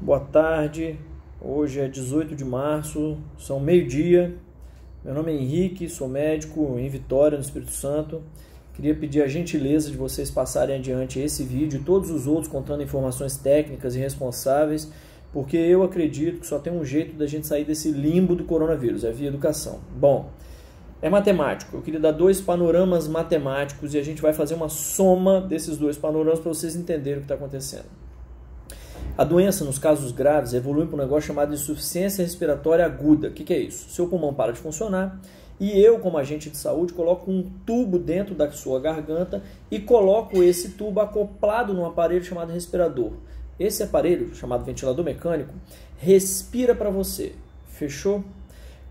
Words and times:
Boa 0.00 0.20
tarde, 0.20 0.96
hoje 1.40 1.80
é 1.80 1.88
18 1.88 2.36
de 2.36 2.44
março, 2.44 3.18
são 3.36 3.58
meio-dia. 3.58 4.32
Meu 5.04 5.12
nome 5.12 5.32
é 5.32 5.34
Henrique, 5.34 5.88
sou 5.88 6.06
médico 6.06 6.78
em 6.78 6.88
Vitória, 6.88 7.36
no 7.36 7.42
Espírito 7.42 7.72
Santo. 7.72 8.22
Queria 8.74 8.94
pedir 8.94 9.22
a 9.22 9.26
gentileza 9.26 9.90
de 9.90 9.96
vocês 9.96 10.30
passarem 10.30 10.76
adiante 10.76 11.18
esse 11.18 11.42
vídeo 11.42 11.80
e 11.80 11.82
todos 11.82 12.12
os 12.12 12.28
outros 12.28 12.46
contando 12.46 12.80
informações 12.80 13.36
técnicas 13.38 13.96
e 13.96 13.98
responsáveis, 13.98 14.88
porque 15.32 15.56
eu 15.56 15.82
acredito 15.82 16.38
que 16.38 16.46
só 16.46 16.60
tem 16.60 16.72
um 16.72 16.84
jeito 16.84 17.16
da 17.16 17.26
gente 17.26 17.48
sair 17.48 17.64
desse 17.64 17.90
limbo 17.90 18.36
do 18.36 18.44
coronavírus, 18.44 19.02
é 19.02 19.10
via 19.10 19.26
educação. 19.26 19.80
Bom, 19.98 20.30
é 21.02 21.10
matemático. 21.10 21.76
Eu 21.76 21.82
queria 21.82 21.98
dar 21.98 22.12
dois 22.12 22.40
panoramas 22.40 23.08
matemáticos 23.08 23.94
e 23.94 23.98
a 23.98 24.02
gente 24.04 24.22
vai 24.22 24.32
fazer 24.32 24.54
uma 24.54 24.68
soma 24.68 25.40
desses 25.40 25.76
dois 25.76 25.98
panoramas 25.98 26.38
para 26.38 26.54
vocês 26.54 26.76
entenderem 26.76 27.18
o 27.18 27.22
que 27.22 27.24
está 27.24 27.34
acontecendo. 27.34 27.97
A 29.18 29.24
doença, 29.24 29.64
nos 29.64 29.80
casos 29.80 30.12
graves, 30.12 30.54
evolui 30.54 30.86
para 30.86 30.94
um 30.94 31.00
negócio 31.00 31.26
chamado 31.26 31.52
insuficiência 31.52 32.22
respiratória 32.22 32.86
aguda. 32.86 33.26
O 33.26 33.32
que, 33.32 33.42
que 33.42 33.52
é 33.52 33.58
isso? 33.58 33.90
Seu 33.90 34.06
pulmão 34.06 34.32
para 34.32 34.52
de 34.52 34.60
funcionar 34.60 35.20
e 35.58 35.76
eu, 35.76 35.98
como 35.98 36.16
agente 36.16 36.48
de 36.48 36.56
saúde, 36.56 36.92
coloco 36.92 37.28
um 37.28 37.42
tubo 37.66 37.98
dentro 37.98 38.32
da 38.32 38.48
sua 38.52 38.78
garganta 38.78 39.42
e 39.72 39.80
coloco 39.80 40.40
esse 40.40 40.68
tubo 40.68 41.00
acoplado 41.00 41.74
num 41.74 41.84
aparelho 41.84 42.24
chamado 42.24 42.52
respirador. 42.52 43.10
Esse 43.58 43.82
aparelho, 43.82 44.32
chamado 44.36 44.64
ventilador 44.64 45.04
mecânico, 45.04 45.52
respira 45.96 46.72
para 46.72 46.88
você. 46.88 47.34
Fechou? 47.66 48.22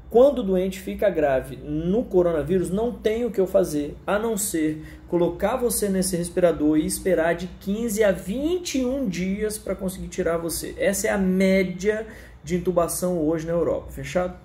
Quando 0.10 0.40
o 0.40 0.44
doente 0.44 0.80
fica 0.80 1.10
grave 1.10 1.58
no 1.58 2.06
coronavírus, 2.06 2.70
não 2.70 2.94
tem 2.94 3.26
o 3.26 3.32
que 3.32 3.42
eu 3.42 3.48
fazer 3.48 3.98
a 4.08 4.18
não 4.18 4.38
ser 4.38 4.82
colocar 5.10 5.58
você 5.58 5.90
nesse 5.90 6.16
respirador 6.16 6.78
e 6.78 6.86
esperar 6.86 7.36
de 7.36 7.48
15 7.60 8.04
a 8.06 8.12
21 8.12 9.10
dias 9.10 9.58
para 9.58 9.76
conseguir 9.76 10.08
tirar 10.08 10.38
você. 10.38 10.74
Essa 10.78 11.08
é 11.08 11.10
a 11.10 11.18
média 11.18 12.08
de 12.42 12.56
intubação 12.56 13.20
hoje 13.20 13.46
na 13.46 13.52
Europa. 13.52 13.92
Fechado? 13.92 14.38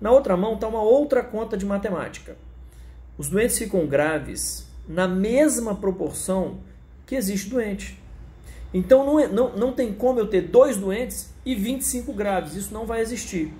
Na 0.00 0.10
outra 0.10 0.34
mão 0.34 0.54
está 0.54 0.66
uma 0.66 0.82
outra 0.82 1.22
conta 1.22 1.58
de 1.58 1.66
matemática. 1.66 2.34
Os 3.18 3.28
doentes 3.28 3.58
ficam 3.58 3.86
graves 3.86 4.66
na 4.88 5.06
mesma 5.06 5.74
proporção 5.74 6.58
que 7.04 7.14
existe 7.14 7.50
doente. 7.50 8.00
Então 8.72 9.04
não, 9.04 9.20
é, 9.20 9.28
não, 9.28 9.54
não 9.54 9.72
tem 9.72 9.92
como 9.92 10.18
eu 10.18 10.26
ter 10.26 10.42
dois 10.42 10.78
doentes 10.78 11.34
e 11.44 11.54
25 11.54 12.14
graves. 12.14 12.54
Isso 12.54 12.72
não 12.72 12.86
vai 12.86 13.02
existir 13.02 13.52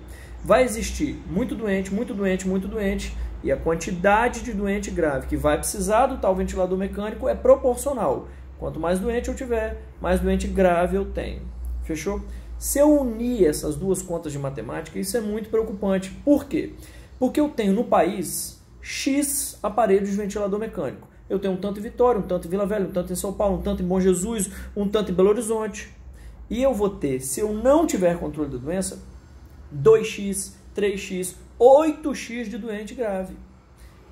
vai 0.47 0.63
existir 0.63 1.21
muito 1.29 1.55
doente, 1.55 1.93
muito 1.93 2.13
doente, 2.13 2.47
muito 2.47 2.69
doente, 2.69 3.13
e 3.43 3.51
a 3.51 3.57
quantidade 3.57 4.41
de 4.41 4.53
doente 4.53 4.89
grave 4.89 5.27
que 5.27 5.35
vai 5.35 5.57
precisar 5.57 6.07
do 6.07 6.19
tal 6.19 6.33
ventilador 6.33 6.77
mecânico 6.77 7.27
é 7.27 7.35
proporcional. 7.35 8.29
Quanto 8.57 8.79
mais 8.79 8.97
doente 8.97 9.27
eu 9.27 9.35
tiver, 9.35 9.81
mais 9.99 10.21
doente 10.21 10.47
grave 10.47 10.95
eu 10.95 11.03
tenho. 11.03 11.41
Fechou? 11.83 12.21
Se 12.57 12.79
eu 12.79 12.97
unir 12.97 13.45
essas 13.45 13.75
duas 13.75 14.01
contas 14.01 14.31
de 14.31 14.39
matemática, 14.39 14.97
isso 14.97 15.17
é 15.17 15.19
muito 15.19 15.49
preocupante. 15.49 16.11
Por 16.23 16.45
quê? 16.45 16.71
Porque 17.19 17.41
eu 17.41 17.49
tenho 17.49 17.73
no 17.73 17.83
país 17.83 18.63
X 18.81 19.59
aparelhos 19.61 20.09
de 20.09 20.15
ventilador 20.15 20.57
mecânico. 20.57 21.09
Eu 21.29 21.39
tenho 21.39 21.55
um 21.55 21.57
tanto 21.57 21.81
em 21.81 21.83
Vitória, 21.83 22.21
um 22.21 22.25
tanto 22.25 22.47
em 22.47 22.49
Vila 22.49 22.65
Velha, 22.65 22.85
um 22.85 22.91
tanto 22.91 23.11
em 23.11 23.17
São 23.17 23.33
Paulo, 23.33 23.57
um 23.57 23.61
tanto 23.61 23.83
em 23.83 23.85
Bom 23.85 23.99
Jesus, 23.99 24.49
um 24.73 24.87
tanto 24.87 25.11
em 25.11 25.13
Belo 25.13 25.27
Horizonte. 25.27 25.93
E 26.49 26.63
eu 26.63 26.73
vou 26.73 26.89
ter, 26.89 27.19
se 27.19 27.41
eu 27.41 27.51
não 27.51 27.85
tiver 27.85 28.17
controle 28.17 28.49
da 28.49 28.57
doença, 28.57 29.16
2x, 29.73 30.53
3x, 30.75 31.35
8x 31.59 32.49
de 32.49 32.57
doente 32.57 32.93
grave. 32.93 33.35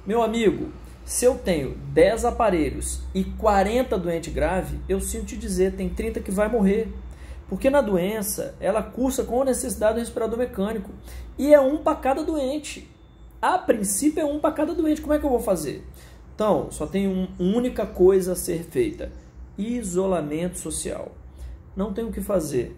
Meu 0.05 0.21
amigo, 0.21 0.71
se 1.05 1.25
eu 1.25 1.37
tenho 1.37 1.75
10 1.93 2.25
aparelhos 2.25 3.01
e 3.13 3.23
40 3.23 3.97
doente 3.97 4.29
grave, 4.31 4.79
eu 4.89 4.99
sinto 4.99 5.27
te 5.27 5.37
dizer, 5.37 5.73
tem 5.75 5.87
30 5.87 6.19
que 6.19 6.31
vai 6.31 6.49
morrer. 6.49 6.91
Porque 7.47 7.69
na 7.69 7.79
doença, 7.79 8.55
ela 8.59 8.81
cursa 8.81 9.23
com 9.23 9.41
a 9.41 9.45
necessidade 9.45 9.95
do 9.95 9.99
respirador 9.99 10.37
mecânico. 10.39 10.89
E 11.37 11.53
é 11.53 11.59
um 11.59 11.77
para 11.77 11.97
cada 11.97 12.23
doente. 12.23 12.89
A 13.39 13.57
princípio 13.59 14.21
é 14.21 14.25
um 14.25 14.39
para 14.39 14.51
cada 14.51 14.73
doente. 14.73 15.01
Como 15.01 15.13
é 15.13 15.19
que 15.19 15.25
eu 15.25 15.29
vou 15.29 15.39
fazer? 15.39 15.85
Então, 16.33 16.71
só 16.71 16.87
tem 16.87 17.07
uma 17.07 17.29
única 17.37 17.85
coisa 17.85 18.31
a 18.31 18.35
ser 18.35 18.63
feita: 18.63 19.11
isolamento 19.57 20.57
social. 20.57 21.11
Não 21.75 21.93
tem 21.93 22.03
o 22.03 22.11
que 22.11 22.21
fazer. 22.21 22.75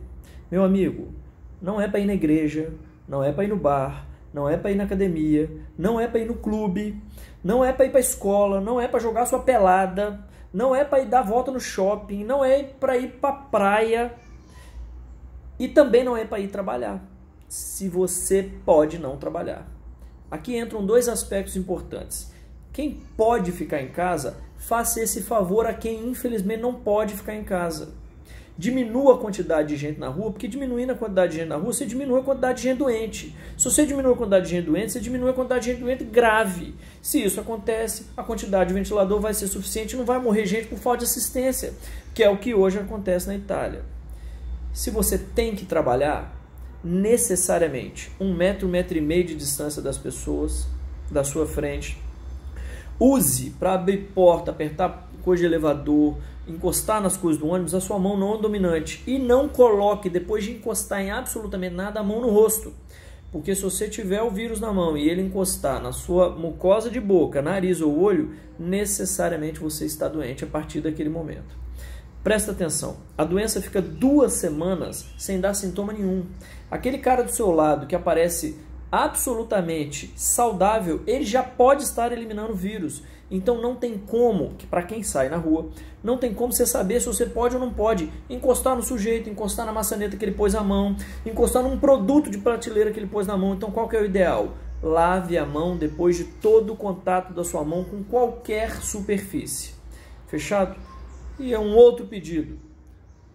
Meu 0.51 0.63
amigo, 0.63 1.13
não 1.61 1.81
é 1.81 1.87
para 1.87 1.99
ir 1.99 2.05
na 2.05 2.13
igreja, 2.13 2.73
não 3.07 3.23
é 3.23 3.31
para 3.31 3.43
ir 3.43 3.47
no 3.47 3.55
bar, 3.55 4.05
não 4.33 4.47
é 4.47 4.57
para 4.57 4.71
ir 4.71 4.75
na 4.75 4.83
academia, 4.83 5.49
não 5.77 5.99
é 5.99 6.07
para 6.07 6.19
ir 6.19 6.27
no 6.27 6.35
clube, 6.35 7.01
não 7.43 7.63
é 7.63 7.73
para 7.73 7.85
ir 7.85 7.89
para 7.89 7.99
escola, 7.99 8.61
não 8.61 8.79
é 8.79 8.87
para 8.87 8.99
jogar 8.99 9.25
sua 9.25 9.39
pelada, 9.39 10.19
não 10.53 10.75
é 10.75 10.83
para 10.83 10.99
ir 10.99 11.07
dar 11.07 11.21
volta 11.21 11.51
no 11.51 11.59
shopping, 11.59 12.23
não 12.23 12.43
é 12.43 12.63
para 12.63 12.97
ir 12.97 13.13
para 13.13 13.33
praia 13.33 14.13
e 15.59 15.67
também 15.67 16.03
não 16.03 16.15
é 16.15 16.25
para 16.25 16.39
ir 16.39 16.49
trabalhar. 16.49 17.03
Se 17.47 17.87
você 17.87 18.51
pode 18.65 18.99
não 18.99 19.17
trabalhar. 19.17 19.65
Aqui 20.29 20.57
entram 20.57 20.85
dois 20.85 21.07
aspectos 21.07 21.55
importantes. 21.55 22.31
Quem 22.73 23.01
pode 23.15 23.51
ficar 23.53 23.81
em 23.81 23.87
casa, 23.87 24.37
faça 24.57 25.01
esse 25.01 25.21
favor 25.21 25.65
a 25.65 25.73
quem 25.73 26.09
infelizmente 26.09 26.61
não 26.61 26.73
pode 26.73 27.15
ficar 27.15 27.33
em 27.33 27.43
casa 27.43 27.93
diminua 28.57 29.15
a 29.15 29.17
quantidade 29.17 29.69
de 29.69 29.77
gente 29.77 29.99
na 29.99 30.07
rua, 30.07 30.31
porque 30.31 30.47
diminuindo 30.47 30.91
a 30.91 30.95
quantidade 30.95 31.33
de 31.33 31.37
gente 31.39 31.49
na 31.49 31.57
rua, 31.57 31.71
você 31.71 31.85
diminui 31.85 32.19
a 32.19 32.23
quantidade 32.23 32.57
de 32.57 32.63
gente 32.63 32.77
doente. 32.77 33.35
Se 33.55 33.65
você 33.65 33.85
diminui 33.85 34.13
a 34.13 34.15
quantidade 34.15 34.45
de 34.45 34.51
gente 34.51 34.65
doente, 34.65 34.91
você 34.91 34.99
diminui 34.99 35.29
a 35.29 35.33
quantidade 35.33 35.65
de 35.65 35.71
gente 35.71 35.81
doente 35.81 36.03
grave. 36.03 36.73
Se 37.01 37.23
isso 37.23 37.39
acontece, 37.39 38.07
a 38.17 38.23
quantidade 38.23 38.69
de 38.69 38.73
ventilador 38.73 39.19
vai 39.19 39.33
ser 39.33 39.47
suficiente 39.47 39.93
e 39.93 39.97
não 39.97 40.05
vai 40.05 40.19
morrer 40.19 40.45
gente 40.45 40.67
por 40.67 40.79
falta 40.79 40.99
de 40.99 41.05
assistência, 41.05 41.73
que 42.15 42.23
é 42.23 42.29
o 42.29 42.37
que 42.37 42.53
hoje 42.53 42.79
acontece 42.79 43.27
na 43.27 43.35
Itália. 43.35 43.83
Se 44.73 44.89
você 44.89 45.17
tem 45.17 45.55
que 45.55 45.65
trabalhar, 45.65 46.35
necessariamente 46.83 48.11
um 48.19 48.33
metro, 48.33 48.67
um 48.67 48.71
metro 48.71 48.97
e 48.97 49.01
meio 49.01 49.23
de 49.23 49.35
distância 49.35 49.81
das 49.81 49.97
pessoas 49.97 50.67
da 51.11 51.23
sua 51.23 51.45
frente, 51.45 51.97
use 52.99 53.51
para 53.51 53.73
abrir 53.73 54.09
porta, 54.15 54.51
apertar 54.51 55.09
coisa 55.23 55.41
de 55.41 55.47
elevador, 55.47 56.17
encostar 56.47 57.01
nas 57.01 57.17
coisas 57.17 57.41
do 57.41 57.47
ônibus, 57.47 57.75
a 57.75 57.81
sua 57.81 57.99
mão 57.99 58.17
não 58.17 58.35
é 58.35 58.41
dominante. 58.41 59.03
E 59.05 59.19
não 59.19 59.49
coloque, 59.49 60.09
depois 60.09 60.43
de 60.43 60.51
encostar 60.51 61.01
em 61.01 61.11
absolutamente 61.11 61.75
nada, 61.75 61.99
a 61.99 62.03
mão 62.03 62.21
no 62.21 62.29
rosto. 62.29 62.73
Porque 63.31 63.53
se 63.53 63.61
você 63.61 63.89
tiver 63.89 64.21
o 64.21 64.31
vírus 64.31 64.59
na 64.59 64.71
mão 64.71 64.97
e 64.97 65.09
ele 65.09 65.21
encostar 65.21 65.81
na 65.81 65.91
sua 65.91 66.29
mucosa 66.29 66.89
de 66.89 66.99
boca, 66.99 67.41
nariz 67.41 67.81
ou 67.81 67.99
olho, 67.99 68.31
necessariamente 68.57 69.59
você 69.59 69.85
está 69.85 70.07
doente 70.07 70.43
a 70.43 70.47
partir 70.47 70.79
daquele 70.79 71.09
momento. 71.09 71.57
Presta 72.23 72.51
atenção, 72.51 72.97
a 73.17 73.23
doença 73.23 73.61
fica 73.61 73.81
duas 73.81 74.33
semanas 74.33 75.05
sem 75.17 75.39
dar 75.39 75.53
sintoma 75.53 75.93
nenhum. 75.93 76.25
Aquele 76.69 76.97
cara 76.97 77.23
do 77.23 77.31
seu 77.31 77.51
lado 77.51 77.85
que 77.87 77.95
aparece 77.95 78.59
absolutamente 78.91 80.13
saudável, 80.15 81.01
ele 81.05 81.25
já 81.25 81.43
pode 81.43 81.83
estar 81.83 82.11
eliminando 82.11 82.53
vírus. 82.53 83.03
Então 83.29 83.61
não 83.61 83.75
tem 83.75 83.97
como, 83.97 84.53
que 84.57 84.65
para 84.65 84.83
quem 84.83 85.03
sai 85.03 85.27
na 85.27 85.35
rua, 85.35 85.69
não 86.01 86.17
tem 86.17 86.33
como 86.33 86.53
você 86.53 86.65
saber 86.65 87.01
se 87.01 87.07
você 87.07 87.25
pode 87.25 87.55
ou 87.55 87.61
não 87.61 87.73
pode 87.73 88.09
encostar 88.29 88.75
no 88.75 88.81
sujeito, 88.81 89.29
encostar 89.29 89.65
na 89.65 89.73
maçaneta 89.73 90.15
que 90.15 90.23
ele 90.23 90.31
pôs 90.31 90.55
a 90.55 90.63
mão, 90.63 90.95
encostar 91.25 91.61
num 91.61 91.77
produto 91.77 92.29
de 92.29 92.37
prateleira 92.37 92.91
que 92.91 92.99
ele 92.99 93.07
pôs 93.07 93.27
na 93.27 93.35
mão. 93.35 93.53
Então 93.53 93.69
qual 93.69 93.89
que 93.89 93.97
é 93.97 94.01
o 94.01 94.05
ideal? 94.05 94.53
Lave 94.81 95.37
a 95.37 95.45
mão 95.45 95.75
depois 95.75 96.15
de 96.15 96.23
todo 96.23 96.71
o 96.71 96.77
contato 96.77 97.33
da 97.33 97.43
sua 97.43 97.65
mão 97.65 97.83
com 97.83 98.01
qualquer 98.03 98.81
superfície. 98.81 99.73
Fechado? 100.27 100.77
E 101.37 101.53
é 101.53 101.59
um 101.59 101.75
outro 101.75 102.05
pedido. 102.05 102.57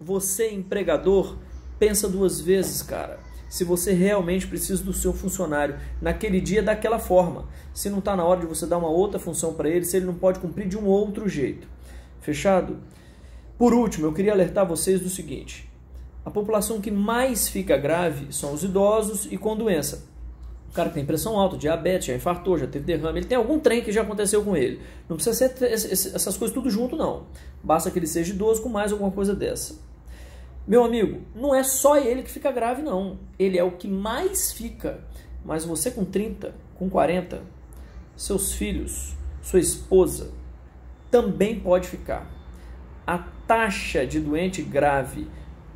Você, 0.01 0.51
empregador, 0.51 1.37
pensa 1.77 2.09
duas 2.09 2.41
vezes, 2.41 2.81
cara 2.81 3.19
se 3.53 3.63
você 3.63 3.93
realmente 3.93 4.47
precisa 4.47 4.83
do 4.83 4.91
seu 4.91 5.13
funcionário 5.13 5.75
naquele 6.01 6.41
dia 6.41 6.63
daquela 6.63 6.97
forma. 6.97 7.45
Se 7.71 7.87
não 7.87 7.99
está 7.99 8.15
na 8.15 8.25
hora 8.25 8.39
de 8.39 8.47
você 8.47 8.65
dar 8.65 8.79
uma 8.79 8.89
outra 8.89 9.19
função 9.19 9.53
para 9.53 9.69
ele, 9.69 9.85
se 9.85 9.95
ele 9.95 10.07
não 10.07 10.15
pode 10.15 10.39
cumprir 10.39 10.67
de 10.67 10.75
um 10.75 10.87
outro 10.87 11.29
jeito. 11.29 11.67
Fechado? 12.19 12.79
Por 13.55 13.71
último, 13.71 14.07
eu 14.07 14.11
queria 14.11 14.31
alertar 14.31 14.67
vocês 14.67 14.99
do 15.01 15.07
seguinte: 15.07 15.69
a 16.25 16.31
população 16.31 16.81
que 16.81 16.89
mais 16.89 17.47
fica 17.47 17.77
grave 17.77 18.33
são 18.33 18.55
os 18.55 18.63
idosos 18.63 19.27
e 19.31 19.37
com 19.37 19.55
doença. 19.55 20.03
O 20.71 20.73
cara 20.73 20.89
que 20.89 20.95
tem 20.95 21.05
pressão 21.05 21.39
alta, 21.39 21.55
diabetes, 21.55 22.07
já 22.07 22.15
infartou, 22.15 22.57
já 22.57 22.65
teve 22.65 22.85
derrame, 22.85 23.19
ele 23.19 23.27
tem 23.27 23.37
algum 23.37 23.59
trem 23.59 23.83
que 23.83 23.91
já 23.91 24.01
aconteceu 24.01 24.41
com 24.41 24.57
ele. 24.57 24.81
Não 25.07 25.15
precisa 25.15 25.37
ser 25.37 25.63
essas 25.63 26.35
coisas 26.35 26.51
tudo 26.51 26.71
junto, 26.71 26.95
não. 26.95 27.27
Basta 27.63 27.91
que 27.91 27.99
ele 27.99 28.07
seja 28.07 28.33
idoso 28.33 28.63
com 28.63 28.69
mais 28.69 28.91
alguma 28.91 29.11
coisa 29.11 29.35
dessa. 29.35 29.92
Meu 30.65 30.83
amigo, 30.83 31.21
não 31.35 31.53
é 31.53 31.61
só 31.61 31.97
ele 31.97 32.23
que 32.23 32.31
fica 32.31 32.51
grave, 32.51 32.81
não. 32.81 33.19
Ele 33.37 33.57
é 33.57 33.63
o 33.63 33.71
que 33.71 33.87
mais 33.87 34.53
fica. 34.53 35.01
Mas 35.43 35.65
você 35.65 35.91
com 35.91 36.05
30, 36.05 36.55
com 36.75 36.89
40, 36.89 37.41
seus 38.15 38.53
filhos, 38.53 39.13
sua 39.41 39.59
esposa, 39.59 40.31
também 41.11 41.59
pode 41.59 41.89
ficar. 41.89 42.31
A 43.05 43.17
taxa 43.45 44.07
de 44.07 44.21
doente 44.21 44.61
grave 44.61 45.27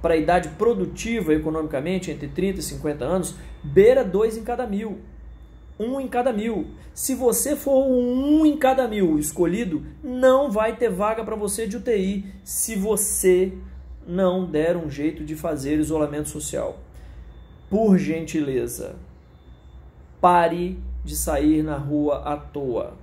para 0.02 0.14
a 0.14 0.18
idade 0.18 0.50
produtiva 0.50 1.34
economicamente, 1.34 2.10
entre 2.10 2.30
30 2.30 2.60
e 2.60 2.64
50 2.64 3.04
anos, 3.04 3.36
beira 3.62 4.06
2 4.06 4.38
em 4.38 4.44
cada 4.44 4.66
mil. 4.66 5.00
Um 5.78 6.00
em 6.00 6.08
cada 6.08 6.32
mil. 6.32 6.68
Se 6.94 7.14
você 7.14 7.58
for 7.58 7.86
um 7.86 8.46
em 8.46 8.56
cada 8.56 8.88
mil 8.88 9.20
escolhido, 9.20 9.86
não 10.02 10.50
vai 10.50 10.78
ter 10.78 10.90
vaga 10.90 11.26
para 11.26 11.36
você 11.36 11.68
de 11.68 11.76
UTI 11.76 12.26
se 12.44 12.76
você 12.76 13.54
não 14.08 14.46
der 14.46 14.78
um 14.78 14.90
jeito 14.90 15.24
de 15.24 15.36
fazer 15.36 15.78
isolamento 15.78 16.30
social. 16.30 16.80
Por 17.70 17.98
gentileza, 17.98 18.96
pare 20.22 20.80
de 21.04 21.16
sair 21.16 21.62
na 21.64 21.78
rua 21.78 22.24
à 22.24 22.38
toa. 22.38 22.94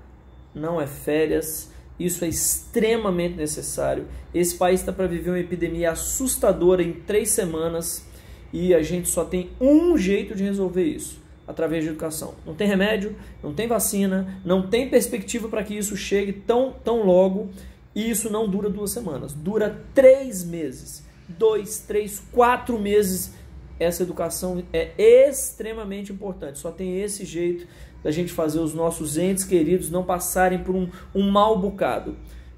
Não 0.54 0.80
é 0.80 0.86
férias, 0.86 1.70
isso 1.98 2.24
é 2.24 2.28
extremamente 2.28 3.36
necessário. 3.36 4.06
Esse 4.32 4.56
país 4.56 4.80
está 4.80 4.92
para 4.92 5.06
viver 5.06 5.30
uma 5.30 5.38
epidemia 5.38 5.90
assustadora 5.90 6.82
em 6.82 6.92
três 6.92 7.30
semanas 7.30 8.06
e 8.52 8.74
a 8.74 8.82
gente 8.82 9.08
só 9.08 9.24
tem 9.24 9.50
um 9.60 9.96
jeito 9.98 10.34
de 10.34 10.44
resolver 10.44 10.84
isso 10.84 11.22
através 11.46 11.84
de 11.84 11.90
educação. 11.90 12.34
Não 12.46 12.54
tem 12.54 12.66
remédio, 12.66 13.14
não 13.42 13.52
tem 13.52 13.66
vacina, 13.66 14.40
não 14.44 14.66
tem 14.66 14.88
perspectiva 14.88 15.48
para 15.48 15.62
que 15.62 15.76
isso 15.76 15.96
chegue 15.96 16.32
tão, 16.32 16.74
tão 16.82 17.04
logo 17.04 17.50
e 17.94 18.10
isso 18.10 18.28
não 18.30 18.48
dura 18.48 18.68
duas 18.68 18.90
semanas, 18.90 19.32
dura 19.32 19.82
três 19.94 20.44
meses, 20.44 21.04
dois, 21.28 21.80
três, 21.80 22.20
quatro 22.32 22.78
meses. 22.78 23.32
Essa 23.78 24.02
educação 24.02 24.62
é 24.72 24.92
extremamente 25.28 26.12
importante. 26.12 26.58
Só 26.58 26.70
tem 26.70 27.00
esse 27.00 27.24
jeito 27.24 27.66
da 28.02 28.10
gente 28.10 28.32
fazer 28.32 28.60
os 28.60 28.74
nossos 28.74 29.16
entes 29.16 29.44
queridos 29.44 29.90
não 29.90 30.04
passarem 30.04 30.58
por 30.58 30.74
um, 30.74 30.88
um 31.14 31.30
mal 31.30 31.58
bocado. 31.58 32.16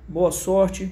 Boa 0.08 0.32
sorte. 0.32 0.90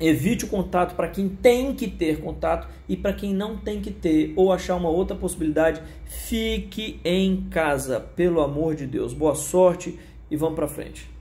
Evite 0.00 0.46
o 0.46 0.48
contato 0.48 0.96
para 0.96 1.08
quem 1.08 1.28
tem 1.28 1.74
que 1.74 1.86
ter 1.86 2.20
contato 2.20 2.66
e 2.88 2.96
para 2.96 3.12
quem 3.12 3.32
não 3.32 3.56
tem 3.56 3.80
que 3.80 3.90
ter 3.90 4.32
ou 4.34 4.52
achar 4.52 4.74
uma 4.74 4.88
outra 4.88 5.16
possibilidade, 5.16 5.80
fique 6.04 6.98
em 7.04 7.46
casa, 7.50 8.00
pelo 8.00 8.40
amor 8.40 8.74
de 8.74 8.86
Deus. 8.86 9.12
Boa 9.12 9.34
sorte 9.34 9.98
e 10.30 10.36
vamos 10.36 10.56
para 10.56 10.66
frente. 10.66 11.11